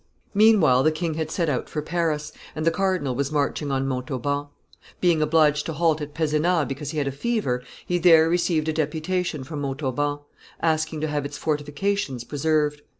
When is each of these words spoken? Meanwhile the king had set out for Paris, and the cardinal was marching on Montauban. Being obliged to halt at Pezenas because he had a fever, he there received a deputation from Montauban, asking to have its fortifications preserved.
Meanwhile 0.33 0.81
the 0.81 0.91
king 0.91 1.13
had 1.13 1.29
set 1.29 1.47
out 1.47 1.69
for 1.69 1.79
Paris, 1.83 2.31
and 2.55 2.65
the 2.65 2.71
cardinal 2.71 3.13
was 3.13 3.31
marching 3.31 3.71
on 3.71 3.87
Montauban. 3.87 4.47
Being 4.99 5.21
obliged 5.21 5.67
to 5.67 5.73
halt 5.73 6.01
at 6.01 6.15
Pezenas 6.15 6.67
because 6.67 6.89
he 6.89 6.97
had 6.97 7.05
a 7.07 7.11
fever, 7.11 7.61
he 7.85 7.99
there 7.99 8.27
received 8.27 8.67
a 8.67 8.73
deputation 8.73 9.43
from 9.43 9.61
Montauban, 9.61 10.17
asking 10.59 11.01
to 11.01 11.07
have 11.07 11.23
its 11.23 11.37
fortifications 11.37 12.23
preserved. 12.23 12.81